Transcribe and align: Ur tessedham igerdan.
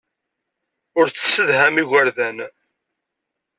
Ur 0.99 1.05
tessedham 1.09 1.75
igerdan. 1.81 2.37